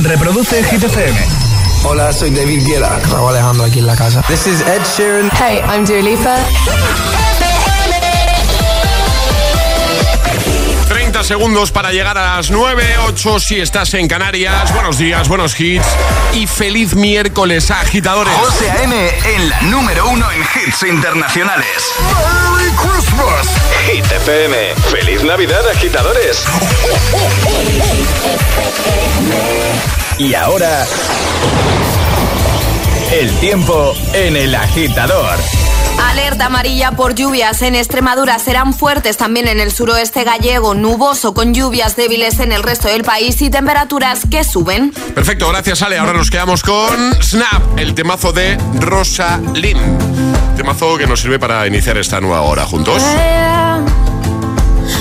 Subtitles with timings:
[0.00, 1.16] Reproduce Hit FM.
[1.84, 3.00] Hola, soy David Guetta.
[3.10, 4.22] Raúl Alejandro aquí en la casa.
[4.28, 5.30] This is Ed Sheeran.
[5.32, 7.27] Hey, I'm Dua Lipa.
[11.18, 14.72] 30 segundos para llegar a las 9, 8 si estás en Canarias.
[14.72, 15.86] Buenos días, buenos hits
[16.32, 18.32] y feliz miércoles, agitadores.
[18.34, 19.08] José A.M.
[19.24, 21.92] en la número uno en hits internacionales.
[22.00, 23.48] ¡Merry Christmas!
[23.86, 24.74] Hit FM.
[24.90, 26.44] ¡Feliz Navidad, agitadores!
[30.18, 30.86] Y ahora...
[33.10, 35.38] El tiempo en el agitador.
[35.98, 41.54] Alerta amarilla por lluvias en Extremadura serán fuertes también en el suroeste gallego, nuboso con
[41.54, 44.92] lluvias débiles en el resto del país y temperaturas que suben.
[45.14, 45.98] Perfecto, gracias Ale.
[45.98, 49.98] Ahora nos quedamos con Snap, el temazo de Rosa Lynn.
[50.56, 53.02] Temazo que nos sirve para iniciar esta nueva hora juntos.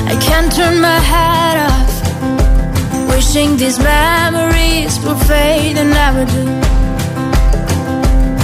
[0.09, 1.98] I can't turn my head off.
[3.09, 6.45] Wishing these memories will fade and never do.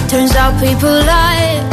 [0.10, 1.73] Turns out people lie.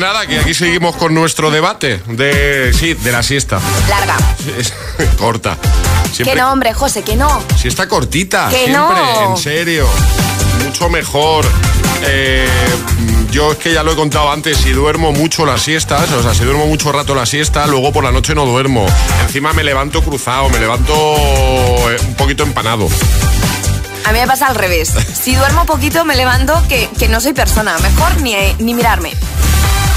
[0.00, 3.60] Nada, que aquí seguimos con nuestro debate de, sí, de la siesta.
[3.88, 4.16] Larga.
[4.58, 4.72] Es
[5.18, 5.56] corta.
[6.08, 7.42] Que Siempre, no, hombre, José, que no.
[7.56, 9.30] Siesta cortita, Que siempre, no.
[9.30, 9.86] en serio.
[10.64, 11.46] Mucho mejor.
[12.02, 12.48] Eh,
[13.30, 16.34] yo es que ya lo he contado antes, si duermo mucho las siestas, o sea,
[16.34, 18.86] si duermo mucho rato la siesta, luego por la noche no duermo.
[19.22, 22.88] Encima me levanto cruzado, me levanto eh, un poquito empanado.
[24.04, 24.92] A mí me pasa al revés.
[25.20, 27.76] Si duermo poquito me levanto que, que no soy persona.
[27.78, 29.12] Mejor ni, ni mirarme.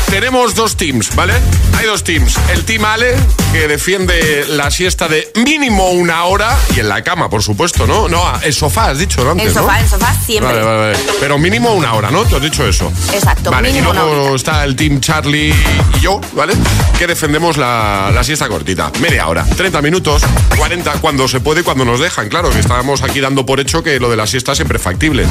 [0.09, 1.33] Tenemos dos teams, ¿vale?
[1.77, 2.37] Hay dos teams.
[2.51, 3.15] El team Ale,
[3.51, 8.07] que defiende la siesta de mínimo una hora, y en la cama, por supuesto, ¿no?
[8.07, 9.31] No, el sofá, has dicho ¿no?
[9.31, 9.79] antes, El sofá, ¿no?
[9.79, 10.53] el sofá siempre.
[10.53, 10.99] Vale, vale, vale.
[11.19, 12.25] Pero mínimo una hora, ¿no?
[12.25, 12.91] Tú has dicho eso.
[13.11, 16.53] Exacto, Vale, y mínimo una luego está el team Charlie y yo, ¿vale?
[16.99, 18.91] Que defendemos la, la siesta cortita.
[19.01, 20.21] Media hora, 30 minutos,
[20.55, 22.29] 40, cuando se puede, cuando nos dejan.
[22.29, 25.25] Claro, que estábamos aquí dando por hecho que lo de la siesta siempre es factible.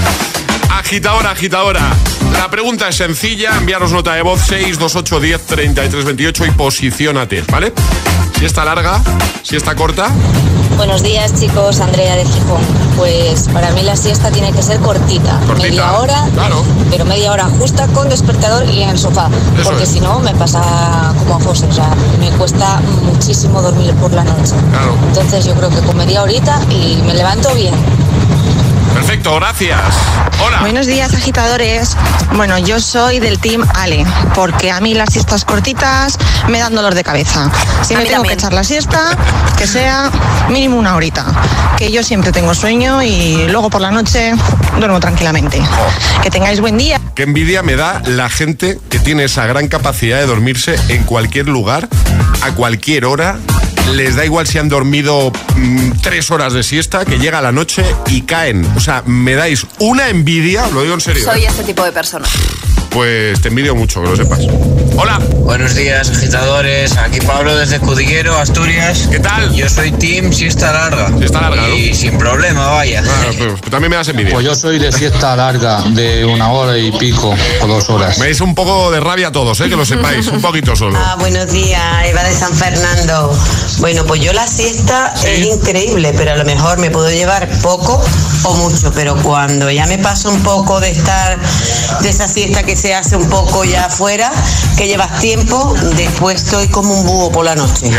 [0.73, 1.81] Agitadora, agitadora.
[2.33, 3.57] La pregunta es sencilla.
[3.59, 7.73] Enviaros nota de voz 628 10 33 28 y posiciónate, ¿vale?
[8.39, 9.01] Si está larga,
[9.43, 10.09] si está corta.
[10.77, 11.81] Buenos días, chicos.
[11.81, 12.61] Andrea de Gijón.
[12.97, 15.39] Pues para mí la siesta tiene que ser cortita.
[15.47, 16.65] Cortita, Media hora, claro.
[16.91, 19.29] pero media hora justa con despertador y en el sofá.
[19.59, 21.67] Eso porque si no, me pasa como a José.
[21.67, 24.55] O sea, me cuesta muchísimo dormir por la noche.
[24.71, 24.97] Claro.
[25.09, 27.75] Entonces yo creo que con media horita y me levanto bien.
[28.95, 29.81] Perfecto, gracias.
[30.45, 30.61] Hola.
[30.61, 31.97] Buenos días, agitadores.
[32.35, 34.05] Bueno, yo soy del team Ale,
[34.35, 36.19] porque a mí las siestas cortitas
[36.49, 37.51] me dan dolor de cabeza.
[37.83, 38.37] Si A me tengo también.
[38.37, 39.17] que echar la siesta,
[39.57, 40.11] que sea
[40.51, 41.25] mínimo una horita.
[41.79, 44.35] Que yo siempre tengo sueño y luego por la noche
[44.79, 45.61] duermo tranquilamente.
[46.23, 47.01] Que tengáis buen día.
[47.15, 51.49] Qué envidia me da la gente que tiene esa gran capacidad de dormirse en cualquier
[51.49, 51.89] lugar,
[52.43, 53.37] a cualquier hora.
[53.91, 57.85] Les da igual si han dormido mm, tres horas de siesta, que llega la noche
[58.07, 58.65] y caen.
[58.77, 61.25] O sea, me dais una envidia, lo digo en serio.
[61.25, 61.47] Soy ¿eh?
[61.49, 62.27] este tipo de persona.
[62.91, 64.41] Pues te envidio mucho, que lo sepas.
[64.97, 65.19] Hola,
[65.53, 66.97] Buenos días, agitadores.
[66.97, 69.09] Aquí Pablo desde Cudillero, Asturias.
[69.11, 69.53] ¿qué tal?
[69.55, 71.09] Yo soy Team Siesta Larga.
[71.19, 71.95] Siesta larga, Y ¿no?
[71.95, 73.03] sin problema, vaya.
[73.07, 74.33] Ah, también me das envidia.
[74.33, 78.19] Pues yo soy de siesta larga, de una hora y pico o dos horas.
[78.19, 79.69] Me dais un poco de rabia a todos, ¿eh?
[79.69, 80.99] que lo sepáis, un poquito solo.
[80.99, 83.37] Ah, buenos días, Eva de San Fernando.
[83.79, 88.03] Bueno, pues yo la siesta es increíble, pero a lo mejor me puedo llevar poco
[88.45, 91.39] o mucho, pero cuando ya me paso un poco de estar,
[92.01, 94.31] de esa siesta que se hace un poco ya afuera,
[94.77, 97.91] que llevas tiempo, después estoy como un búho por la noche.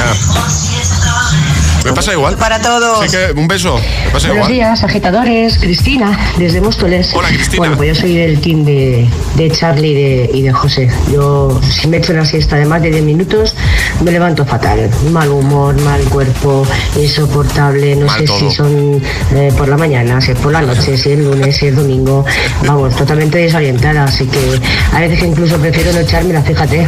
[1.83, 2.37] Me pasa igual.
[2.37, 3.01] Para todos.
[3.03, 3.75] Así que un beso.
[4.05, 4.51] Me pasa Buenos igual.
[4.51, 5.57] días, agitadores.
[5.59, 7.11] Cristina, desde Móstoles.
[7.13, 7.57] Hola, Cristina.
[7.57, 10.89] Bueno, pues yo soy del team de, de Charlie y de, y de José.
[11.11, 13.55] Yo, si me echo una siesta de más de 10 minutos,
[14.01, 14.89] me levanto fatal.
[15.11, 16.65] Mal humor, mal cuerpo,
[16.95, 17.95] insoportable.
[17.97, 18.39] No Mal sé todo.
[18.39, 19.01] si son
[19.35, 22.23] eh, por la mañana, si es por la noche, si es lunes, si es domingo.
[22.65, 24.05] Vamos, totalmente desorientada.
[24.05, 24.59] Así que
[24.93, 26.87] a veces incluso prefiero no echármela, fíjate.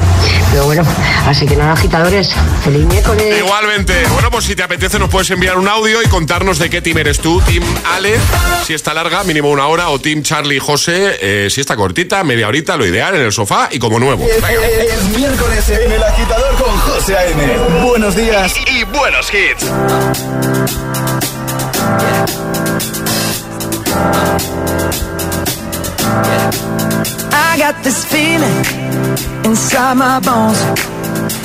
[0.51, 0.83] Pero bueno,
[1.27, 2.29] así que nada, agitadores.
[2.63, 3.39] Feliz miércoles.
[3.39, 3.93] Igualmente.
[4.13, 6.99] Bueno, pues si te apetece nos puedes enviar un audio y contarnos de qué team
[6.99, 7.41] eres tú.
[7.41, 8.15] Team Ale,
[8.65, 12.23] si está larga, mínimo una hora, o Team Charlie y José, eh, si está cortita,
[12.23, 14.23] media horita, lo ideal, en el sofá y como nuevo.
[14.23, 17.83] Es, es miércoles en el agitador con José A.M.
[17.83, 19.65] Buenos días y, y buenos hits.
[27.31, 30.94] I got this feeling inside my bones.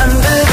[0.00, 0.47] And under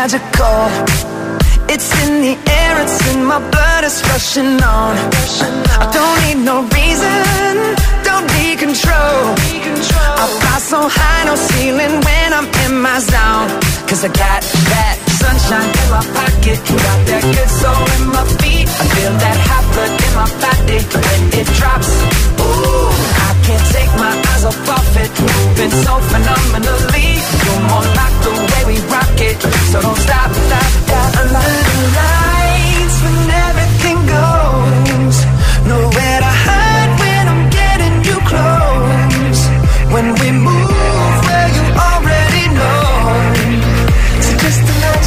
[0.00, 0.64] magical.
[1.68, 4.96] It's in the air, it's in my blood, it's rushing on.
[5.84, 7.56] I don't need no reason,
[8.08, 9.20] don't need control.
[10.22, 13.48] I fly so high, no ceiling when I'm in my zone.
[13.88, 14.40] Cause I got
[14.72, 14.99] that
[15.50, 18.68] sunshine in my pocket, got that good soul in my feet.
[18.70, 21.90] I feel that hot blood in my body when it drops.
[22.38, 22.90] Ooh,
[23.26, 27.08] I can't take my eyes off of it, moving so phenomenally.
[27.44, 29.38] You're more like the way we rock it,
[29.70, 31.10] so don't stop, stop, stop.
[31.20, 35.16] Under the lights, when everything goes,
[35.66, 39.40] nowhere to hide when I'm getting you close.
[39.94, 40.59] When we move,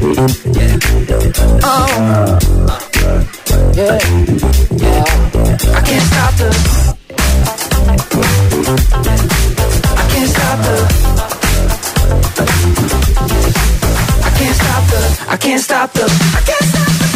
[0.00, 0.08] Oh.
[3.74, 3.98] Yeah.
[4.76, 5.04] Yeah.
[5.74, 6.48] I can't stop the.
[9.96, 10.76] I can't stop the.
[14.22, 15.00] I can't stop the.
[15.30, 16.06] I can't stop the.
[16.30, 17.07] I can't stop the.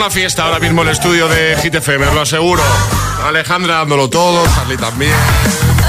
[0.00, 2.62] una fiesta ahora mismo el estudio de GTFM, os lo aseguro.
[3.22, 5.12] Alejandra dándolo todo, Charlie también.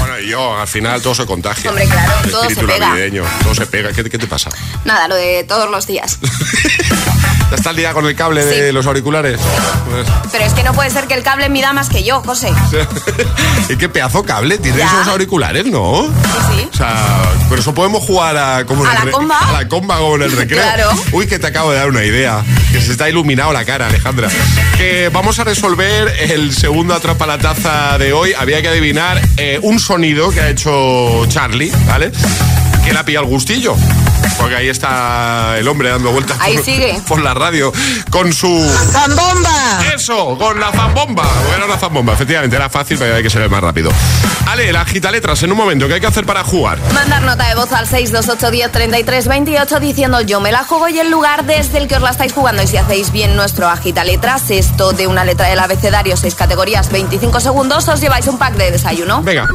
[0.00, 1.70] Bueno, y yo, al final todo se contagia.
[1.70, 2.88] Hombre, claro, el todo se pega.
[2.90, 3.90] Navideño, todo se pega.
[3.94, 4.50] ¿Qué, ¿Qué te pasa?
[4.84, 6.18] Nada, lo de todos los días.
[7.52, 9.38] Ya está el día con el cable de los auriculares.
[9.90, 10.06] Pues.
[10.32, 12.50] Pero es que no puede ser que el cable mida más que yo, José.
[13.68, 16.06] ¿Y qué pedazo cable tiene esos auriculares, no?
[16.06, 16.68] Sí, sí.
[16.72, 16.96] O sea,
[17.50, 18.64] pero eso podemos jugar a...
[18.64, 19.38] Como ¿A la comba?
[19.38, 20.62] A la comba como en el recreo.
[21.12, 22.42] Uy, que te acabo de dar una idea.
[22.72, 24.30] Que se está iluminado la cara, Alejandra.
[24.78, 28.32] Que vamos a resolver el segundo Atrapa la Taza de hoy.
[28.32, 32.12] Había que adivinar eh, un sonido que ha hecho Charlie, ¿vale?
[32.84, 33.76] Que la pilla el gustillo.
[34.38, 37.00] Porque ahí está el hombre dando vueltas Ahí por, sigue.
[37.08, 37.72] por la radio
[38.10, 38.48] con su...
[38.90, 39.80] ¡Zambomba!
[39.94, 41.24] Eso, con la zambomba.
[41.48, 43.90] Bueno, la zambomba, efectivamente, era fácil, pero hay que ser el más rápido.
[44.46, 46.78] Ale, la gita letras en un momento, ¿qué hay que hacer para jugar?
[46.92, 51.78] Mandar nota de voz al 628103328 diciendo yo me la juego y el lugar desde
[51.78, 52.62] el que os la estáis jugando.
[52.62, 56.90] Y si hacéis bien nuestro agita letras, esto de una letra del abecedario, seis categorías,
[56.90, 59.22] 25 segundos, os lleváis un pack de desayuno.
[59.22, 59.46] Venga.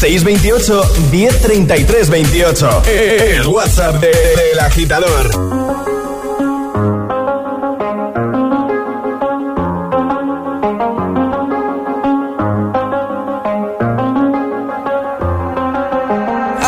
[0.00, 2.82] 628 1033 28.
[2.86, 5.30] El WhatsApp de- del agitador.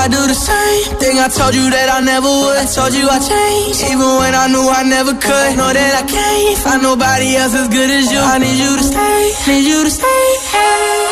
[0.02, 2.56] I do the same thing I told you that I never would.
[2.58, 5.50] I told you I changed, even when I knew I never could.
[5.56, 8.18] Know that I can't find nobody else as good as you.
[8.18, 10.24] I need you to stay, need you to stay.
[10.58, 11.11] I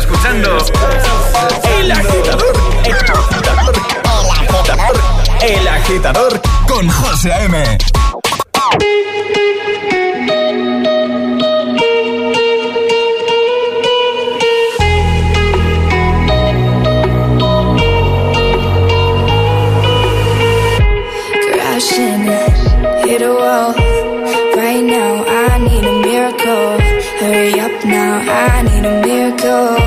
[0.00, 0.56] escuchando
[1.78, 2.52] El agitador.
[2.84, 3.74] El agitador.
[5.42, 7.78] El agitador con José A.M.
[21.52, 22.24] crashing,
[23.04, 23.74] hit a wall.
[24.56, 26.80] Right now, I need a miracle.
[27.20, 29.79] Hurry up now, I need a miracle.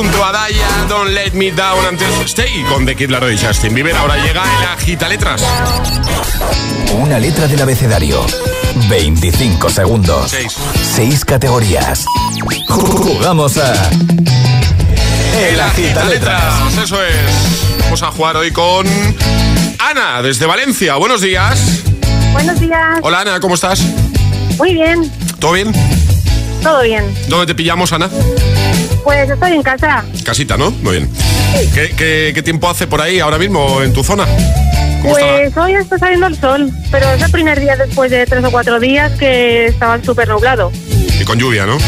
[0.00, 3.74] Junto a Daya, Don't Let Me Down antes Stay con The Kid Laroi y Justin
[3.74, 3.94] Bieber.
[3.94, 5.44] Ahora llega el agita letras.
[6.94, 8.24] Una letra del abecedario.
[8.88, 10.30] 25 segundos.
[10.30, 10.56] Seis.
[10.96, 12.06] 6 categorías.
[12.66, 13.90] Jugamos a.
[15.38, 16.54] El agita letras.
[16.82, 17.80] Eso es.
[17.82, 18.86] Vamos a jugar hoy con
[19.80, 20.94] Ana, desde Valencia.
[20.96, 21.82] Buenos días.
[22.32, 23.00] Buenos días.
[23.02, 23.80] Hola Ana, ¿cómo estás?
[24.56, 25.72] Muy bien, ¿Todo bien?
[26.62, 27.04] todo bien.
[27.28, 28.08] ¿Dónde te pillamos, Ana?
[29.04, 30.04] Pues estoy en casa.
[30.24, 30.70] Casita, ¿no?
[30.70, 31.10] Muy bien.
[31.74, 34.24] ¿Qué, qué, qué tiempo hace por ahí ahora mismo en tu zona?
[35.02, 38.10] ¿Cómo está la- Pues hoy está saliendo el sol, pero es el primer día después
[38.10, 40.70] de tres o cuatro días que estaba súper nublado.
[41.20, 41.78] Y con lluvia, ¿no?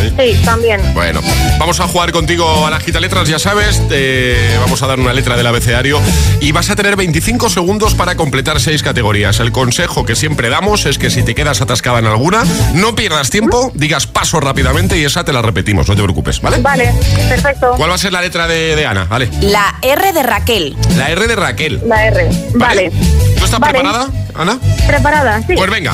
[0.00, 0.80] Sí, también.
[0.94, 1.20] Bueno,
[1.58, 3.86] vamos a jugar contigo a la gita letras, ya sabes.
[3.88, 6.00] te vamos a dar una letra del abecedario
[6.40, 9.40] y vas a tener 25 segundos para completar seis categorías.
[9.40, 12.42] El consejo que siempre damos es que si te quedas atascada en alguna,
[12.74, 16.58] no pierdas tiempo, digas paso rápidamente y esa te la repetimos, no te preocupes, ¿vale?
[16.58, 16.92] Vale,
[17.28, 17.72] perfecto.
[17.76, 19.04] ¿Cuál va a ser la letra de, de Ana?
[19.04, 19.28] Vale.
[19.42, 20.76] La R de Raquel.
[20.96, 21.80] La R de Raquel.
[21.86, 22.28] La R.
[22.54, 22.90] Vale.
[23.38, 23.78] ¿Tú estás Vale.
[23.78, 24.58] preparada, Ana?
[24.86, 25.54] Preparada, sí.
[25.56, 25.92] Pues venga,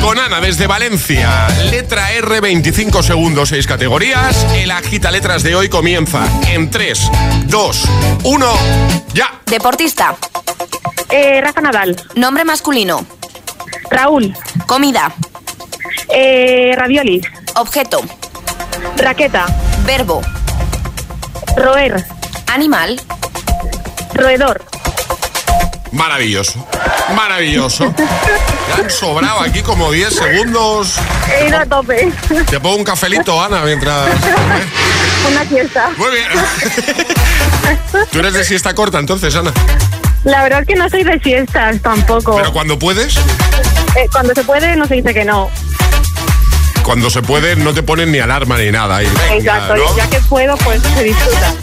[0.00, 4.46] con Ana desde Valencia, letra R, 25 segundos, 6 categorías.
[4.54, 7.10] El agita letras de hoy comienza en 3,
[7.46, 7.84] 2,
[8.24, 8.46] 1,
[9.14, 9.40] ya.
[9.46, 10.16] Deportista.
[11.10, 11.96] Eh, Rafa Nadal.
[12.14, 13.04] Nombre masculino.
[13.90, 14.34] Raúl.
[14.66, 15.12] Comida.
[16.08, 17.26] Eh, raviolis.
[17.56, 18.00] Objeto.
[18.96, 19.46] Raqueta.
[19.84, 20.22] Verbo.
[21.56, 22.04] Roer.
[22.46, 23.00] Animal.
[24.14, 24.64] Roedor.
[25.92, 26.64] Maravilloso,
[27.16, 27.92] maravilloso.
[27.96, 30.94] Te han sobrado aquí como 10 segundos.
[31.28, 32.12] He ido a tope.
[32.48, 34.08] Te pongo un cafelito, Ana, mientras...
[35.30, 35.90] Una fiesta.
[35.96, 36.28] Muy bien.
[38.12, 39.52] ¿Tú eres de siesta corta entonces, Ana?
[40.24, 42.36] La verdad es que no soy de fiestas tampoco.
[42.36, 43.16] Pero cuando puedes,
[43.96, 45.50] Eh, cuando se puede no se dice que no.
[46.90, 49.00] Cuando se puede no te ponen ni alarma ni nada.
[49.00, 49.94] Y venga, Exacto, ¿no?
[49.94, 51.54] y ya que puedo pues se disfruta.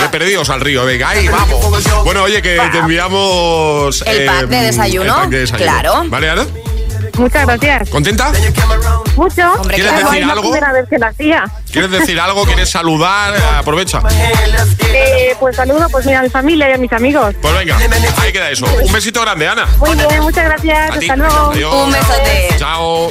[0.00, 1.84] De perdidos al río, venga, ahí vamos.
[2.02, 4.02] Bueno, oye, que te enviamos.
[4.06, 5.70] El pack de desayuno, el pack de desayuno.
[5.70, 6.02] claro.
[6.06, 6.46] ¿Vale, Ana?
[7.18, 7.90] Muchas gracias.
[7.90, 8.32] ¿Contenta?
[9.16, 9.52] Mucho.
[9.52, 10.06] Hombre, ¿Quieres claro.
[10.08, 10.50] decir es la algo?
[10.50, 11.44] primera vez que lo hacía.
[11.70, 12.46] ¿Quieres decir algo?
[12.46, 13.34] ¿Quieres saludar?
[13.58, 14.00] Aprovecha.
[14.94, 17.34] Eh, pues saludo pues mira, a mi familia y a mis amigos.
[17.42, 17.76] Pues venga,
[18.16, 18.64] ahí queda eso.
[18.82, 19.66] Un besito grande, Ana.
[19.76, 20.90] Muy bien, muchas gracias.
[20.90, 21.04] A ti.
[21.10, 21.50] Hasta luego.
[21.50, 21.74] Adiós.
[21.74, 22.48] Un besote.
[22.56, 23.10] Chao.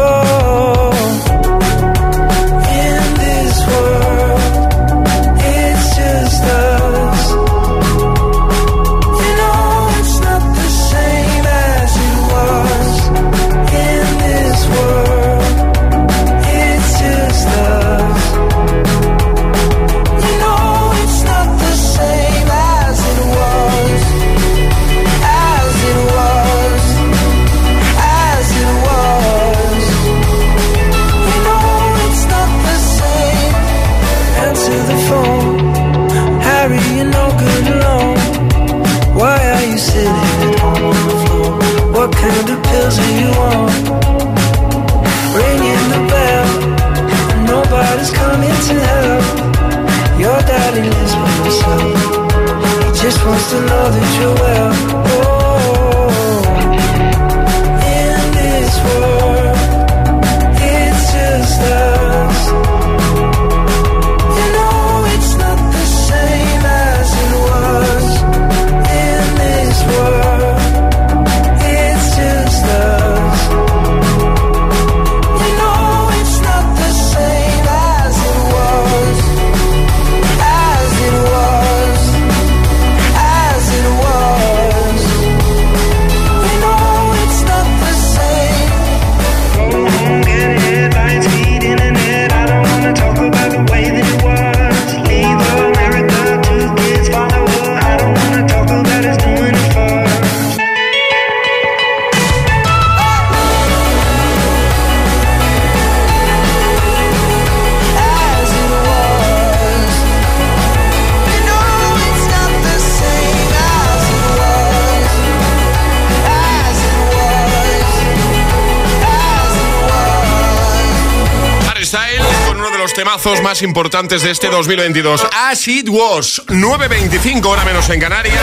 [123.63, 125.27] importantes de este 2022.
[125.31, 128.41] As It Was, 9.25, hora menos en Canarias.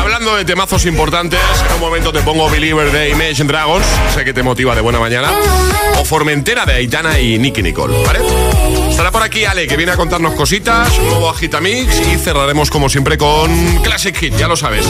[0.00, 4.32] Hablando de temazos importantes, en un momento te pongo Believer de Imagine Dragons, sé que
[4.32, 5.30] te motiva de buena mañana,
[5.98, 7.96] o Formentera de Aitana y Nicky Nicole.
[8.88, 12.88] Estará por aquí Ale, que viene a contarnos cositas, un nuevo Agitamix y cerraremos como
[12.88, 13.50] siempre con
[13.82, 14.86] Classic Hit, ya lo sabes.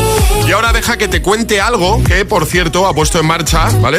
[0.47, 3.99] Y ahora deja que te cuente algo que, por cierto, ha puesto en marcha, ¿vale?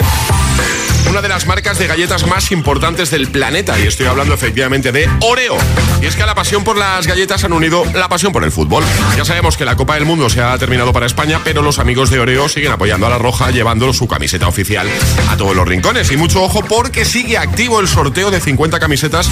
[1.10, 3.80] Una de las marcas de galletas más importantes del planeta.
[3.80, 5.58] Y estoy hablando efectivamente de Oreo.
[6.02, 8.52] Y es que a la pasión por las galletas han unido la pasión por el
[8.52, 8.84] fútbol.
[9.15, 12.10] Ya sabemos que la Copa del Mundo se ha terminado para España, pero los amigos
[12.10, 14.88] de Oreo siguen apoyando a la Roja, llevando su camiseta oficial
[15.30, 16.12] a todos los rincones.
[16.12, 19.30] Y mucho ojo porque sigue activo el sorteo de 50 camisetas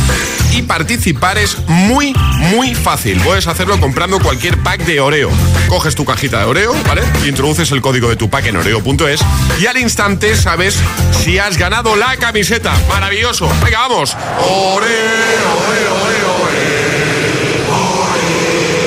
[0.53, 3.19] y participar es muy, muy fácil.
[3.21, 5.29] Puedes hacerlo comprando cualquier pack de Oreo.
[5.67, 7.01] Coges tu cajita de Oreo, ¿vale?
[7.27, 9.21] Introduces el código de tu pack en oreo.es
[9.59, 10.79] y al instante sabes
[11.23, 12.73] si has ganado la camiseta.
[12.87, 13.49] Maravilloso.
[13.63, 14.15] Venga, vamos.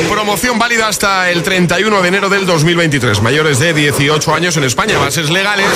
[0.09, 3.21] Promoción válida hasta el 31 de enero del 2023.
[3.21, 4.97] Mayores de 18 años en España.
[4.99, 5.67] Bases legales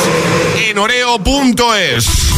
[0.68, 2.31] en oreo.es.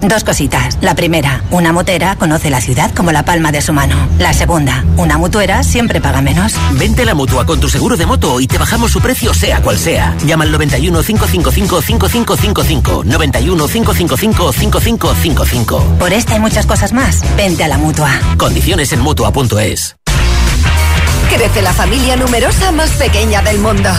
[0.00, 0.78] Dos cositas.
[0.80, 3.96] La primera, una motera conoce la ciudad como la palma de su mano.
[4.18, 6.54] La segunda, una mutuera siempre paga menos.
[6.72, 9.60] Vente a la mutua con tu seguro de moto y te bajamos su precio sea
[9.60, 10.16] cual sea.
[10.24, 13.02] Llama al 91 555 5555.
[13.04, 15.84] 91 555 5555.
[15.98, 18.10] Por esta y muchas cosas más, vente a la mutua.
[18.38, 19.96] Condiciones en mutua.es.
[21.28, 23.90] Crece la familia numerosa más pequeña del mundo.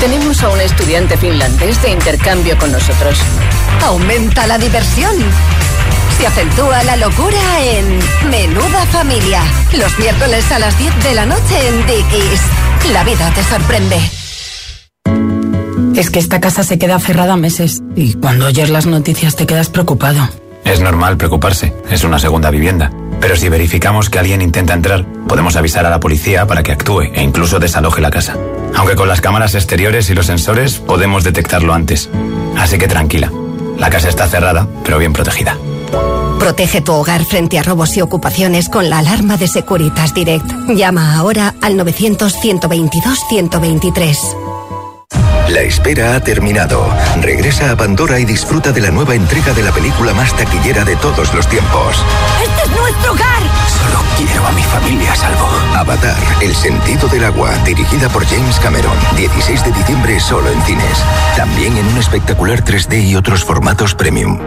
[0.00, 3.18] Tenemos a un estudiante finlandés de intercambio con nosotros.
[3.82, 5.14] Aumenta la diversión.
[6.18, 7.98] Se acentúa la locura en
[8.30, 9.42] Menuda Familia.
[9.76, 12.40] Los miércoles a las 10 de la noche en Dickies.
[12.92, 13.96] La vida te sorprende.
[15.96, 19.68] Es que esta casa se queda cerrada meses y cuando oyes las noticias te quedas
[19.68, 20.28] preocupado.
[20.64, 22.90] Es normal preocuparse, es una segunda vivienda.
[23.20, 27.02] Pero si verificamos que alguien intenta entrar, podemos avisar a la policía para que actúe
[27.14, 28.36] e incluso desaloje la casa.
[28.74, 32.10] Aunque con las cámaras exteriores y los sensores podemos detectarlo antes.
[32.58, 33.30] Así que tranquila,
[33.78, 35.58] la casa está cerrada, pero bien protegida.
[36.38, 40.46] Protege tu hogar frente a robos y ocupaciones con la alarma de Securitas Direct.
[40.68, 44.43] Llama ahora al 900-122-123.
[45.48, 46.88] La espera ha terminado.
[47.20, 50.96] Regresa a Pandora y disfruta de la nueva entrega de la película más taquillera de
[50.96, 52.02] todos los tiempos.
[52.42, 53.42] ¡Este es nuestro hogar!
[53.68, 55.48] Solo quiero a mi familia a salvo.
[55.76, 58.96] Avatar, El sentido del agua, dirigida por James Cameron.
[59.16, 61.04] 16 de diciembre solo en cines.
[61.36, 64.38] También en un espectacular 3D y otros formatos premium.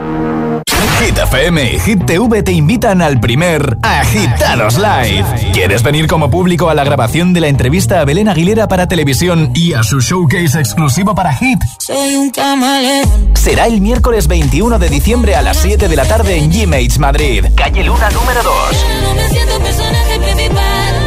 [1.00, 5.52] Hit FM y Hit TV te invitan al primer Agitados Live.
[5.54, 9.52] ¿Quieres venir como público a la grabación de la entrevista a Belén Aguilera para televisión
[9.54, 11.60] y a su showcase exclusivo para Hit?
[11.78, 13.32] Soy un camaleón.
[13.36, 17.46] Será el miércoles 21 de diciembre a las 7 de la tarde en G-Mates Madrid.
[17.56, 18.56] Calle Luna número 2.
[19.04, 21.07] No me siento personaje principal.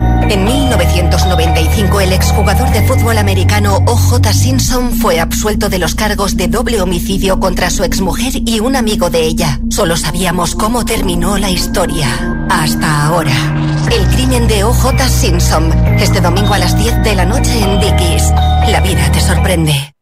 [0.00, 4.32] En 1995, el exjugador de fútbol americano O.J.
[4.32, 9.10] Simpson fue absuelto de los cargos de doble homicidio contra su exmujer y un amigo
[9.10, 9.58] de ella.
[9.70, 12.06] Solo sabíamos cómo terminó la historia.
[12.48, 13.32] Hasta ahora.
[13.90, 15.08] El crimen de O.J.
[15.08, 15.72] Simpson.
[15.98, 18.30] Este domingo a las 10 de la noche en Dickies.
[18.68, 19.94] La vida te sorprende.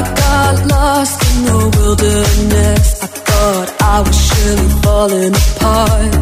[0.00, 3.02] I got lost in the wilderness.
[3.02, 6.12] I thought I was surely falling apart.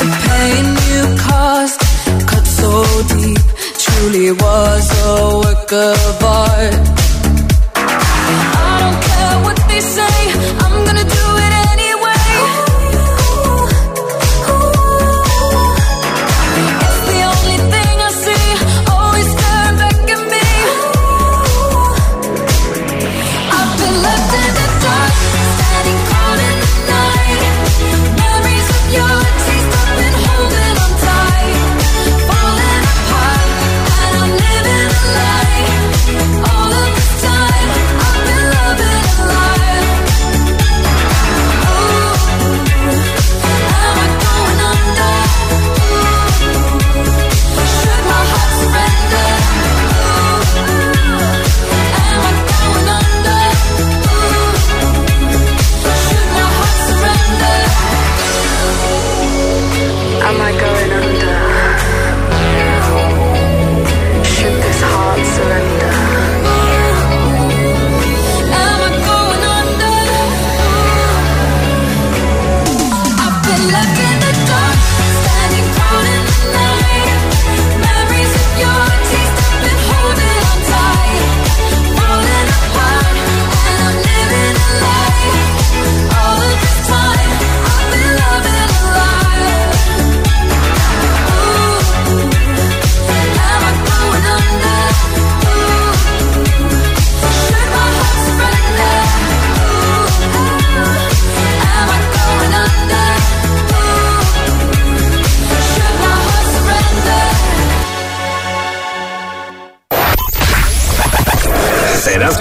[0.00, 1.78] The pain you caused
[2.26, 2.72] cut so
[3.12, 3.38] deep,
[3.84, 7.01] truly was a work of art.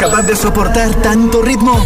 [0.01, 1.85] Capaz de soportar tanto ritmo?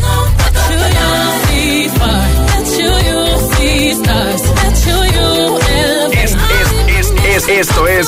[6.13, 6.37] Es, es,
[6.87, 8.07] es, es, esto es.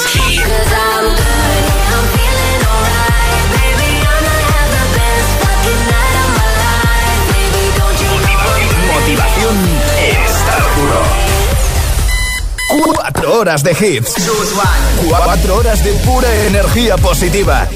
[8.94, 9.56] Motivación
[10.00, 11.28] está puro.
[12.94, 14.14] Cuatro horas de hits.
[15.10, 17.68] Cuatro horas de pura energía positiva.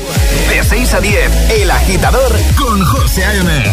[0.49, 3.63] De 6 a 10, El Agitador con José A.M.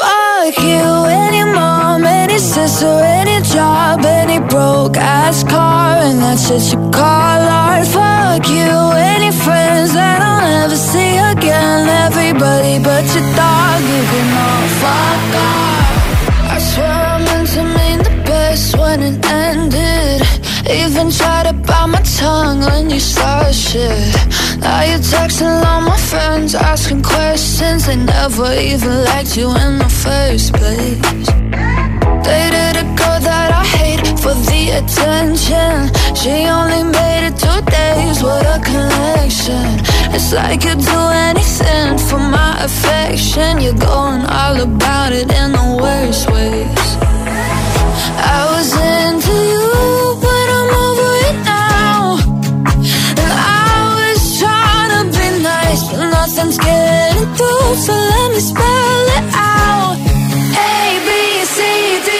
[0.00, 6.72] Fuck you, any mom, any sister, any job, any broke ass car, and that's shit
[6.72, 7.86] you call art.
[7.86, 11.88] Fuck you, any friends that I'll never see again.
[12.06, 16.54] Everybody but your dog, you can all fuck off.
[16.54, 20.22] I swear I meant to mean the best when it ended.
[20.70, 24.16] Even tried to bite my tongue when you started shit.
[24.60, 27.86] Now you're texting all my friends, asking questions.
[27.86, 31.28] They never even liked you in the first place.
[32.26, 35.90] Dated a girl that I hate for the attention.
[36.14, 39.80] She only made it two days, what a connection.
[40.14, 43.60] It's like you'd do anything for my affection.
[43.60, 46.88] You're going all about it in the worst ways.
[48.32, 48.70] I was
[49.00, 50.09] into you,
[55.90, 57.74] but nothing's getting through.
[57.86, 59.96] So let me spell it out.
[60.70, 61.10] A B
[61.54, 61.58] C
[62.06, 62.19] D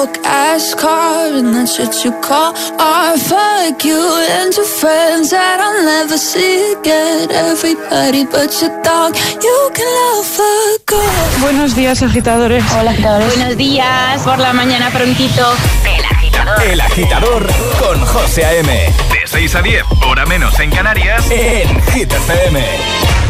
[0.00, 3.18] broke ass car and that shit you call art.
[3.20, 4.00] Fuck you
[4.38, 7.30] and your friends that I'll never see again.
[7.30, 9.14] Everybody but your dog,
[9.46, 11.40] you can love fuck off.
[11.42, 12.64] Buenos días, agitadores.
[12.72, 13.36] Hola, agitadores.
[13.36, 15.44] Buenos días, por la mañana prontito.
[15.84, 16.62] El agitador.
[16.62, 17.46] El Agitador
[17.78, 18.72] con José A.M.
[18.72, 23.29] De 6 a 10, hora menos en Canarias, en Hit FM.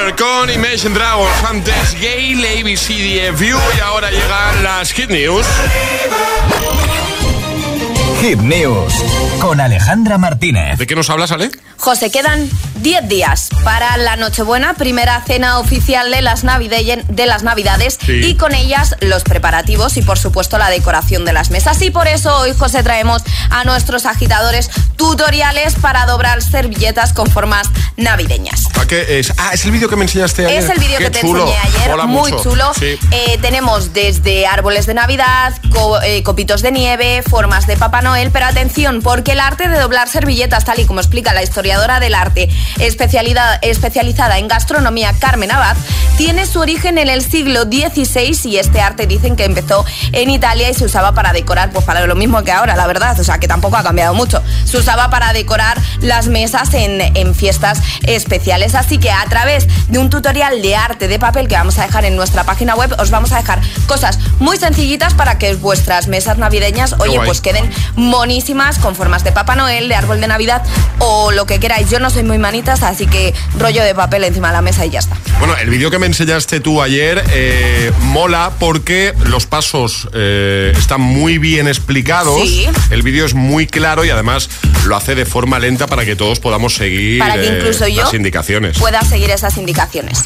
[0.00, 1.44] Believer con Imagine Dragons.
[1.48, 5.46] Antes Gale, ABCDFU y ahora llegan las Hit News.
[8.20, 8.94] Hit News
[9.40, 10.78] con Alejandra Martínez.
[10.78, 11.50] ¿De qué nos hablas, Ale?
[11.76, 12.48] José, quedan
[12.80, 18.12] 10 días para la Nochebuena, primera cena oficial de las, navide- de las Navidades Sí.
[18.24, 21.80] y con ellas los preparativos y por supuesto la decoración de las mesas.
[21.82, 27.68] Y por eso hoy, José, traemos a nuestros agitadores tutoriales para doblar servilletas con formas
[27.96, 28.68] navideñas.
[28.74, 29.32] ¿Para qué es?
[29.36, 30.62] Ah, es el vídeo que me enseñaste ayer.
[30.62, 31.46] Es el vídeo que te chulo.
[31.48, 32.42] enseñé ayer, muy mucho.
[32.42, 32.72] chulo.
[32.78, 32.98] Sí.
[33.10, 38.30] Eh, tenemos desde árboles de Navidad, co- eh, copitos de nieve, formas de Papá Noel,
[38.30, 42.14] pero atención, porque el arte de doblar servilletas, tal y como explica la historiadora del
[42.14, 42.48] arte
[42.78, 45.76] especialidad- especializada en gastronomía Carmen Abad,
[46.16, 50.68] tiene su origen en el siglo XVI y este arte dicen que empezó en Italia
[50.70, 53.38] y se usaba para decorar, pues para lo mismo que ahora, la verdad, o sea
[53.38, 54.42] que tampoco ha cambiado mucho.
[54.64, 59.98] Se usaba para decorar las mesas en, en fiestas especiales, así que a través de
[59.98, 63.10] un tutorial de arte de papel que vamos a dejar en nuestra página web, os
[63.10, 67.26] vamos a dejar cosas muy sencillitas para que vuestras mesas navideñas, oye, guay.
[67.26, 70.62] pues queden monísimas con formas de Papá Noel, de árbol de Navidad
[70.98, 71.90] o lo que queráis.
[71.90, 72.38] Yo no soy muy
[72.68, 75.16] así que rollo de papel encima de la mesa y ya está.
[75.38, 81.00] Bueno, el vídeo que me enseñaste tú ayer eh, mola porque los pasos eh, están
[81.00, 82.40] muy bien explicados.
[82.42, 82.66] Sí.
[82.90, 84.50] El vídeo es muy claro y además
[84.84, 88.02] lo hace de forma lenta para que todos podamos seguir Para que eh, incluso yo
[88.02, 88.78] las indicaciones.
[88.78, 90.22] pueda seguir esas indicaciones.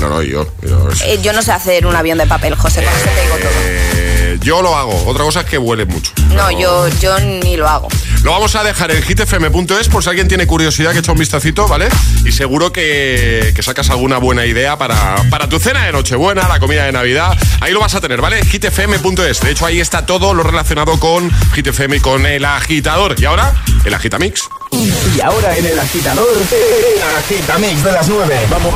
[0.00, 0.46] No, no, yo.
[0.62, 0.88] Yo,
[1.22, 4.05] yo no sé hacer un avión de papel, José, con eso te digo todo.
[4.46, 5.04] Yo lo hago.
[5.06, 6.12] Otra cosa es que huele mucho.
[6.28, 7.88] No, yo, yo ni lo hago.
[8.22, 11.66] Lo vamos a dejar en hitfm.es por si alguien tiene curiosidad que echa un vistacito,
[11.66, 11.88] ¿vale?
[12.24, 16.60] Y seguro que, que sacas alguna buena idea para, para tu cena de Nochebuena, la
[16.60, 17.36] comida de Navidad.
[17.60, 18.40] Ahí lo vas a tener, ¿vale?
[18.44, 19.40] hitfm.es.
[19.40, 23.16] De hecho, ahí está todo lo relacionado con hitfm y con el agitador.
[23.18, 23.52] Y ahora,
[23.84, 24.48] el agitamix.
[24.70, 28.46] Y ahora en el agitador, el agitamix de las 9.
[28.48, 28.74] Vamos.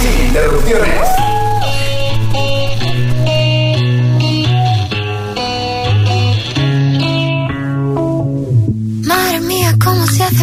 [0.00, 1.33] Sin interrupciones.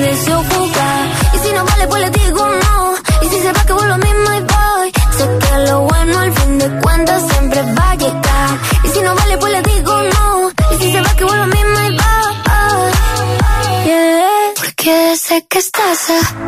[0.00, 2.94] Y si no vale, pues le digo no.
[3.20, 4.92] Y si se va, que vuelvo a mí, my boy.
[5.16, 8.58] Sé que lo bueno al fin de cuentas siempre va a llegar.
[8.84, 10.50] Y si no vale, pues le digo no.
[10.72, 12.92] Y si se va, que vuelvo a mí, my boy.
[13.86, 14.28] Yeah.
[14.56, 16.10] Porque sé que estás.
[16.10, 16.47] A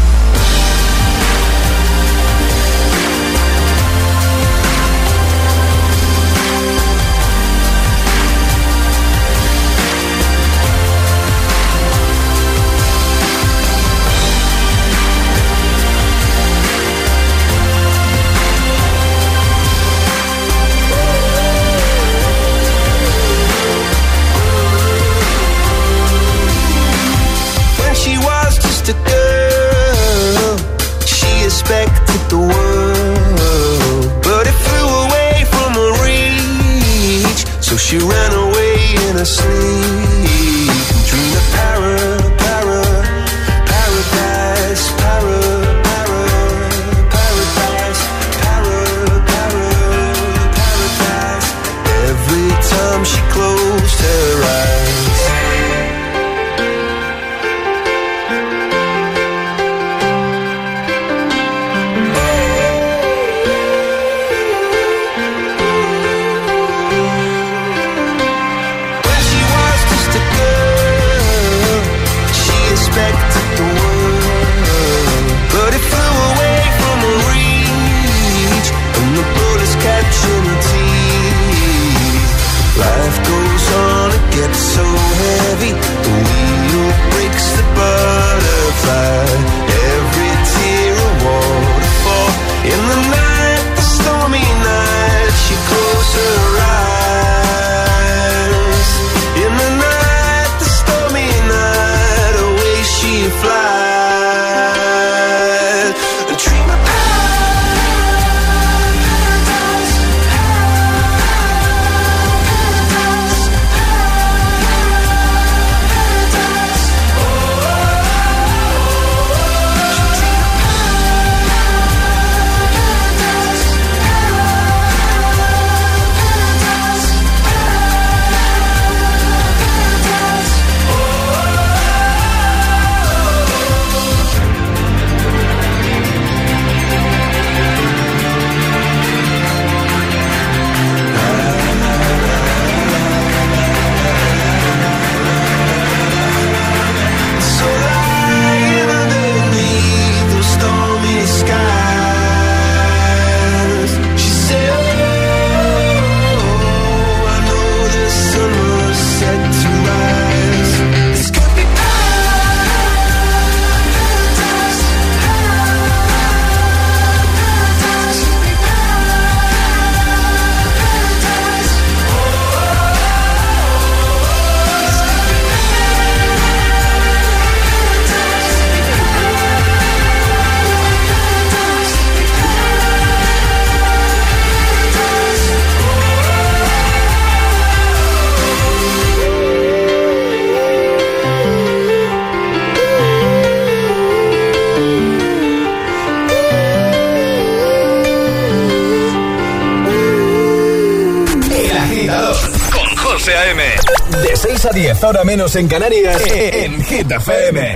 [205.11, 207.75] 6 a 10, ahora menos en Canarias, en Hit FM.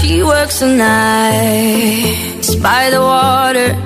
[0.00, 3.76] She works the nights by the water.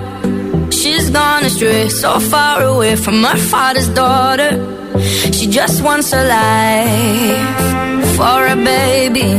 [0.70, 4.51] She's gone astray, so far away from her father's daughter.
[5.32, 9.32] She just wants a life for a baby.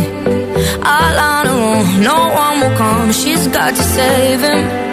[0.84, 3.12] All on her own, no one will come.
[3.12, 4.93] She's got to save him.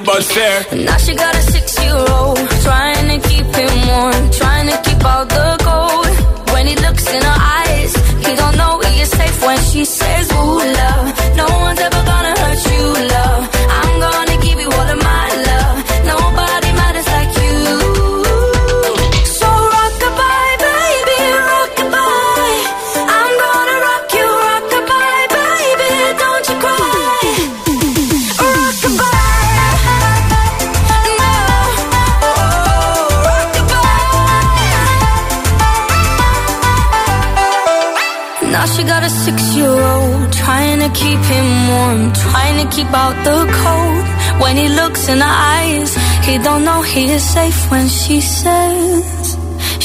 [0.00, 0.84] fee and the bus fare.
[0.84, 1.29] Now she got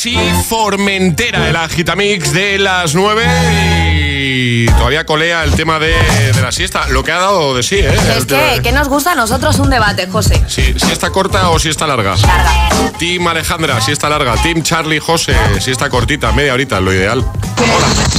[0.00, 3.22] Paradise y Formentera, el agitamix de las 9
[4.22, 5.94] y todavía colea el tema de,
[6.32, 7.92] de la siesta, lo que ha dado de sí, ¿eh?
[8.16, 10.42] Es que, que nos gusta a nosotros un debate, José.
[10.48, 12.16] Sí, si está corta o si está larga.
[12.16, 12.92] Larga.
[12.98, 14.34] Team Alejandra, si está larga.
[14.42, 17.18] Team Charlie José, si está cortita, media horita, lo ideal.
[17.18, 18.09] Hola.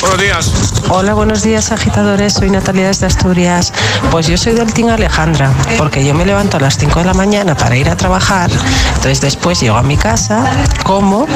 [0.00, 0.72] Buenos días.
[0.88, 3.70] Hola, buenos días agitadores, soy Natalia desde Asturias.
[4.10, 7.12] Pues yo soy del Team Alejandra, porque yo me levanto a las 5 de la
[7.12, 8.50] mañana para ir a trabajar,
[8.88, 10.50] entonces después llego a mi casa,
[10.84, 11.26] como,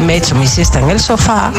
[0.00, 1.52] me echo mi siesta en el sofá,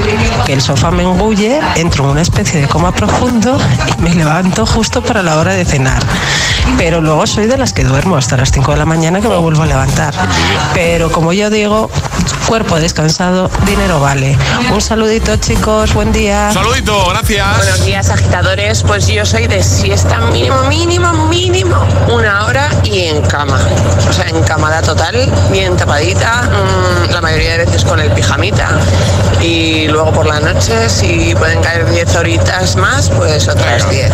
[0.45, 3.57] que el sofá me engulle, entro en una especie de coma profundo
[3.97, 6.01] y me levanto justo para la hora de cenar.
[6.77, 9.37] Pero luego soy de las que duermo hasta las 5 de la mañana que me
[9.37, 10.13] vuelvo a levantar.
[10.73, 11.89] Pero como yo digo,
[12.47, 14.37] cuerpo descansado, dinero vale.
[14.73, 16.38] Un saludito chicos, buen día.
[16.53, 17.57] Saludito, gracias.
[17.57, 18.81] Buenos días, agitadores.
[18.83, 23.59] Pues yo soy de siesta mínimo, mínimo, mínimo, una hora y en cama.
[24.09, 28.69] O sea, encamada total, bien tapadita, mm, la mayoría de veces con el pijamita.
[29.41, 34.09] Y luego por la noche, si pueden caer 10 horitas más, pues otras 10.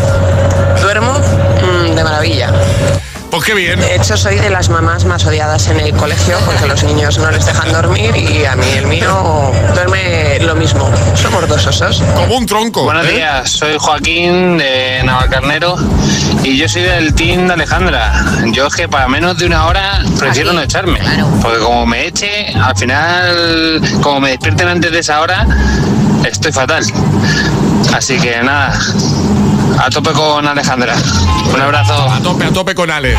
[0.81, 2.51] Duermo mm, de maravilla.
[3.35, 3.81] Pues qué bien.
[3.81, 7.29] De hecho, soy de las mamás más odiadas en el colegio porque los niños no
[7.31, 10.89] les dejan dormir y a mí el mío duerme lo mismo.
[11.15, 12.01] Somos dos osos.
[12.15, 12.83] Como un tronco.
[12.83, 15.75] Buenos días, soy Joaquín de Navacarnero
[16.43, 18.23] y yo soy del team de Alejandra.
[18.53, 21.01] Yo es que para menos de una hora prefiero no echarme.
[21.41, 25.45] Porque como me eche, al final, como me despierten antes de esa hora,
[26.23, 26.85] estoy fatal.
[27.93, 28.79] Así que nada,
[29.79, 30.95] A tope con Alejandra.
[31.53, 31.93] Un abrazo.
[31.93, 33.15] A tope, a tope con Ale.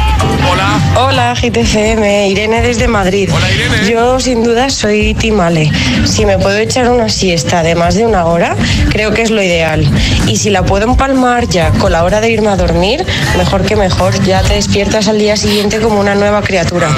[0.50, 0.80] Hola.
[0.96, 3.30] Hola, GTCM, Irene desde Madrid.
[3.32, 3.88] Hola, Irene.
[3.88, 5.70] Yo sin duda soy Timale.
[6.04, 8.56] Si me puedo echar una siesta de más de una hora,
[8.90, 9.86] creo que es lo ideal.
[10.26, 13.04] Y si la puedo empalmar ya con la hora de irme a dormir,
[13.36, 14.20] mejor que mejor.
[14.24, 16.88] Ya te despiertas al día siguiente como una nueva criatura.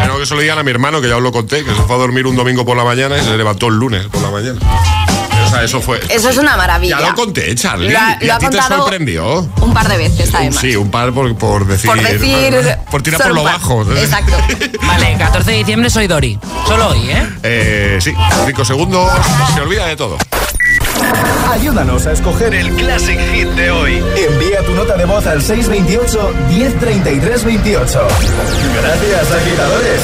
[0.00, 1.82] Sino que se lo digan a mi hermano, que ya os lo conté, que se
[1.82, 4.30] fue a dormir un domingo por la mañana y se levantó el lunes por la
[4.30, 4.60] mañana.
[5.46, 6.00] O sea, eso fue.
[6.08, 7.00] Eso es una maravilla.
[7.00, 7.90] Ya lo conté, Charlie.
[7.90, 9.48] Lo ha- ¿Y lo a ti te sorprendió?
[9.60, 10.60] Un par de veces, además.
[10.60, 11.88] Sí, un par por, por decir.
[11.90, 12.76] Por decir.
[12.90, 13.82] Por tirar por lo bajo.
[13.92, 14.36] Exacto.
[14.86, 16.38] Vale, 14 de diciembre soy Dori.
[16.66, 17.28] Solo hoy, ¿eh?
[17.42, 18.12] Eh, sí,
[18.46, 19.10] cinco segundos,
[19.54, 20.16] se olvida de todo.
[21.52, 24.02] Ayúdanos a escoger el Classic Hit de hoy.
[24.16, 28.08] Envía tu nota de voz al 628 1033 28.
[28.82, 30.00] Gracias, agitadores.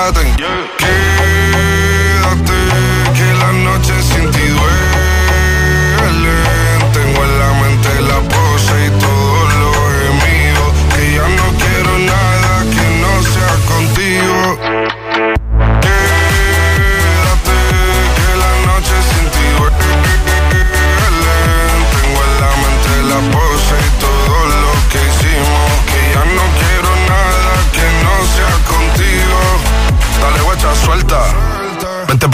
[0.00, 0.59] Más que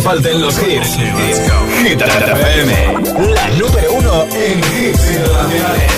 [0.00, 0.96] te falten los hits.
[1.82, 2.72] Hit FM,
[3.34, 5.92] la número uno en hits internacionales.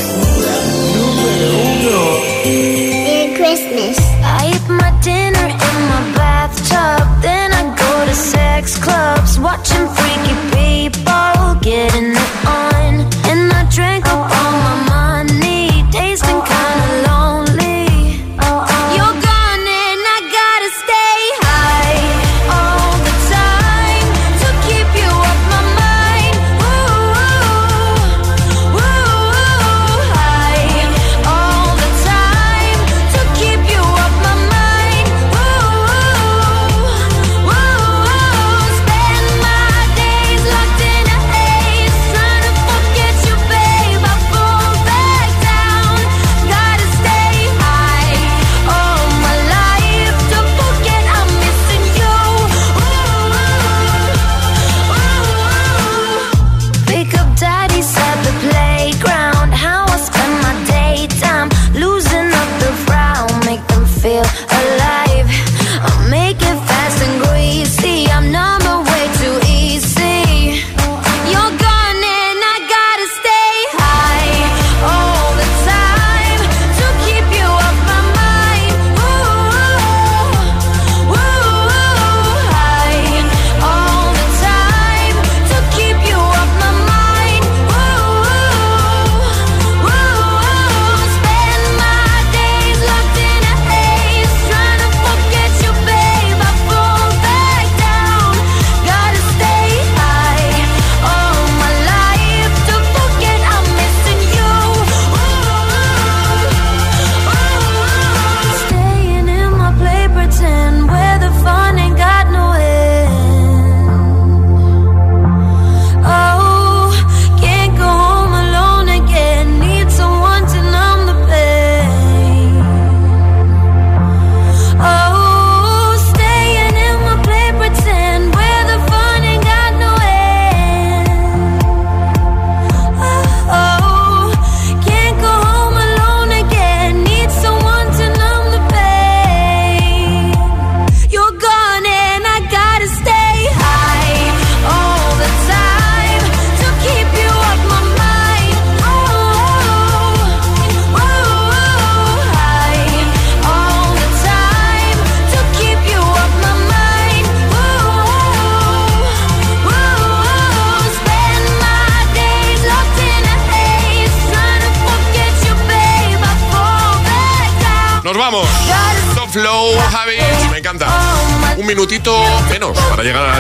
[2.45, 3.99] Merry Christmas.
[4.23, 7.23] I eat my dinner in my bathtub.
[7.23, 9.87] Then I go to sex clubs, watching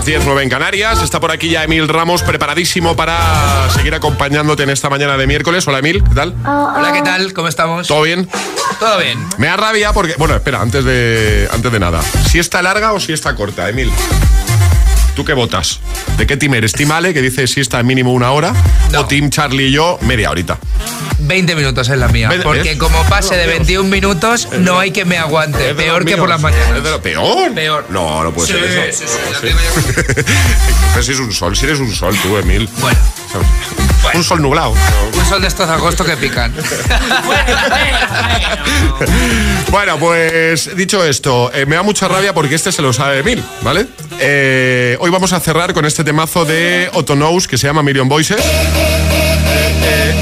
[0.02, 1.00] las 10, 9 en Canarias.
[1.00, 5.66] Está por aquí ya Emil Ramos, preparadísimo para seguir acompañándote en esta mañana de miércoles.
[5.68, 6.34] Hola, Emil, ¿qué tal?
[6.44, 7.32] Hola, ¿qué tal?
[7.32, 7.86] ¿Cómo estamos?
[7.86, 8.28] ¿Todo bien?
[8.80, 9.24] Todo bien.
[9.38, 10.14] Me da rabia porque.
[10.18, 12.02] Bueno, espera, antes de, antes de nada.
[12.28, 13.92] ¿Si está larga o si está corta, Emil?
[15.14, 15.78] ¿Tú qué votas?
[16.16, 16.72] ¿De qué team eres?
[16.72, 18.54] ¿Team Ale, que dice si está mínimo una hora?
[18.98, 20.58] ¿O Team Charlie y yo, media horita?
[21.32, 22.30] 20 minutos es la mía.
[22.42, 23.56] Porque como pase de Dios.
[23.60, 25.74] 21 minutos, no hay que me aguante.
[25.74, 26.76] Peor que por las mañanas.
[26.76, 27.54] ¿Es de lo peor?
[27.54, 27.86] Peor.
[27.88, 29.04] No, no puede Sí, ser eso.
[29.06, 29.48] sí, sí.
[30.92, 32.68] Pero si es un sol, si eres un sol tú, Emil.
[32.80, 32.98] Bueno.
[34.12, 34.74] Un sol nublado.
[35.14, 36.52] Un sol de estos de agosto que pican.
[39.70, 43.42] Bueno, pues dicho esto, eh, me da mucha rabia porque este se lo sabe Emil,
[43.62, 43.86] ¿vale?
[44.20, 48.36] Eh, hoy vamos a cerrar con este temazo de Otonous que se llama Million Voices.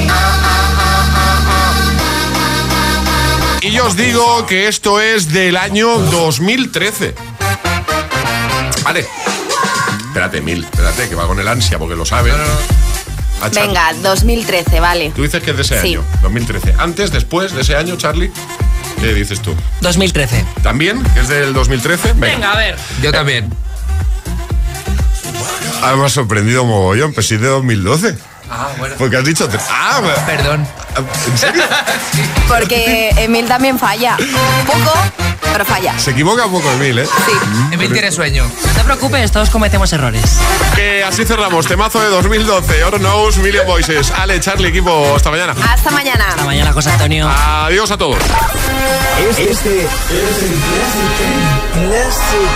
[3.85, 7.15] os digo que esto es del año 2013.
[8.83, 9.05] Vale.
[10.07, 12.31] Espérate, Emil, espérate, que va con el ansia porque lo sabe.
[13.41, 15.11] Ah, Venga, 2013, vale.
[15.15, 15.87] Tú dices que es de ese Sí.
[15.95, 16.75] año, 2013.
[16.77, 18.31] Antes, después de ese año, Charlie,
[18.99, 19.55] ¿qué dices tú?
[19.81, 20.45] 2013.
[20.61, 21.01] ¿También?
[21.13, 22.13] ¿Que es del 2013?
[22.13, 22.75] Venga, a ver.
[23.01, 23.51] Yo también.
[25.81, 28.15] Ah, me ha sorprendido mogollón, pues sí de 2012.
[28.51, 28.95] Ah, bueno.
[28.97, 29.47] Porque has dicho...
[29.47, 30.67] tres- Ah, Perdón.
[31.27, 31.63] ¿En serio?
[32.47, 34.17] Porque Emil también falla.
[34.19, 34.93] Un poco,
[35.51, 35.97] pero falla.
[35.97, 37.07] Se equivoca un poco Emil, ¿eh?
[37.71, 38.43] Emil tiene sueño.
[38.45, 40.23] No te preocupes, todos cometemos errores.
[40.75, 41.65] Que así cerramos.
[41.67, 42.83] Temazo de 2012.
[42.83, 44.11] Oro Knows, Million Voices.
[44.11, 45.13] Ale, Charlie, equipo.
[45.15, 45.55] Hasta mañana.
[45.69, 46.27] Hasta mañana.
[46.29, 47.29] Hasta mañana, José Antonio.
[47.29, 48.17] Adiós a todos.
[49.37, 50.55] Este es el
[51.87, 52.49] Classic,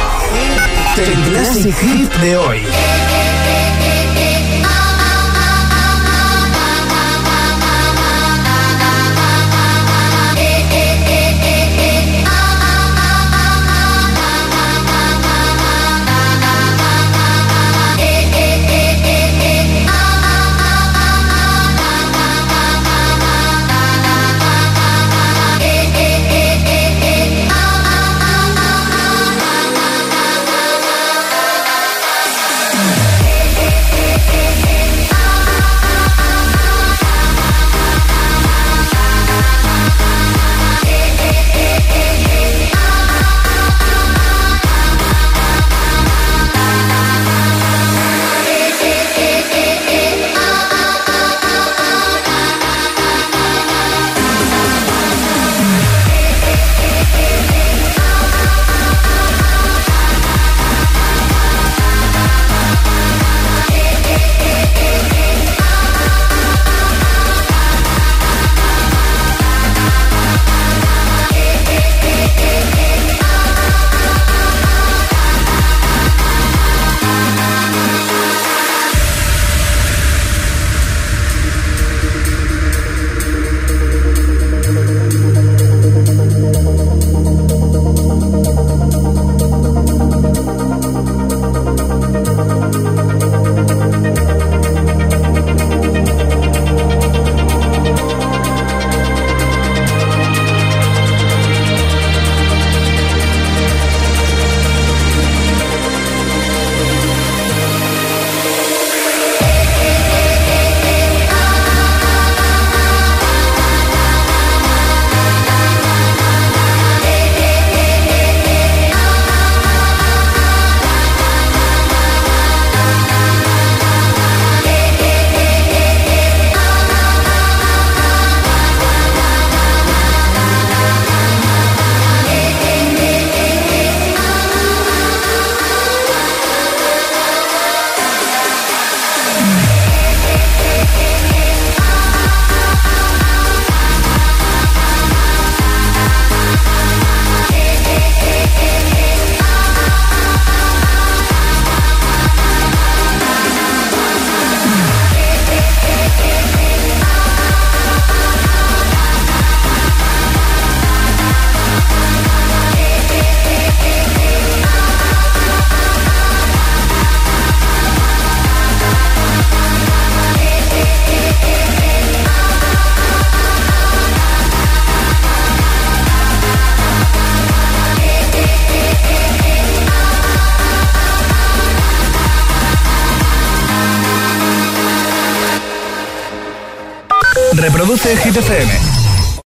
[0.98, 2.66] el Classic Hit de hoy.